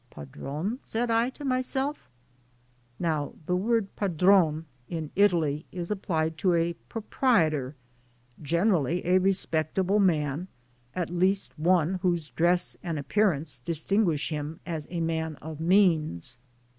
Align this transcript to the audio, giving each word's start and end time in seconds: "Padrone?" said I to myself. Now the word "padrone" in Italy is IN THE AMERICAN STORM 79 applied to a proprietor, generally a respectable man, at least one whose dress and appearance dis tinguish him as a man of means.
"Padrone?" 0.09 0.79
said 0.81 1.11
I 1.11 1.29
to 1.29 1.45
myself. 1.45 2.09
Now 2.97 3.35
the 3.45 3.55
word 3.55 3.95
"padrone" 3.95 4.65
in 4.89 5.11
Italy 5.15 5.67
is 5.71 5.91
IN 5.91 5.99
THE 5.99 6.07
AMERICAN 6.13 6.39
STORM 6.39 6.39
79 6.39 6.39
applied 6.39 6.39
to 6.39 6.53
a 6.55 6.73
proprietor, 6.89 7.75
generally 8.41 9.05
a 9.05 9.19
respectable 9.19 9.99
man, 9.99 10.47
at 10.95 11.11
least 11.11 11.51
one 11.59 11.99
whose 12.01 12.29
dress 12.29 12.75
and 12.81 12.97
appearance 12.97 13.59
dis 13.59 13.85
tinguish 13.85 14.31
him 14.31 14.59
as 14.65 14.87
a 14.89 15.01
man 15.01 15.35
of 15.35 15.59
means. 15.59 16.39